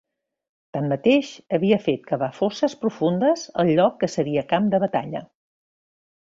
Tanmateix, 0.77 1.27
havia 1.57 1.77
fet 1.83 2.01
cavar 2.11 2.29
fosses 2.37 2.77
profundes 2.85 3.45
al 3.65 3.71
lloc 3.81 4.01
que 4.05 4.11
seria 4.15 4.45
camp 4.55 4.73
de 4.73 4.81
batalla. 4.87 5.23